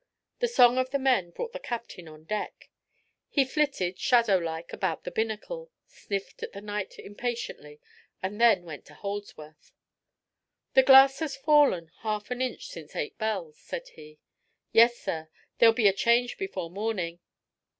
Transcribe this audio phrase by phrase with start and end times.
[0.39, 2.71] The song of the men brought the captain on deck.
[3.29, 7.79] He flitted, shadow like, about the binnacle, sniffed at the night impatiently,
[8.19, 9.71] and then went to Holdsworth.
[10.73, 14.17] "The glass has fallen half an inch since eight bells," said he.
[14.71, 15.29] "Yes, sir;
[15.59, 17.19] there'll be a change before morning."